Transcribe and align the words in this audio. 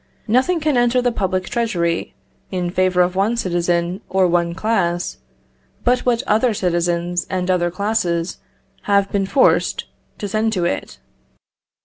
Nothing 0.27 0.59
can 0.59 0.77
enter 0.77 0.99
the 0.99 1.11
public 1.11 1.47
treasury, 1.47 2.15
in 2.49 2.71
favour 2.71 3.03
of 3.03 3.15
one 3.15 3.37
citizen 3.37 4.01
or 4.09 4.27
one 4.27 4.55
class, 4.55 5.17
but 5.83 5.99
what 6.07 6.23
other 6.25 6.55
citizens 6.55 7.27
and 7.29 7.51
other 7.51 7.69
classes 7.69 8.39
have 8.89 9.11
been 9.11 9.27
forced 9.27 9.85
to 10.17 10.27
send 10.27 10.53
to 10.53 10.65
it. 10.65 10.97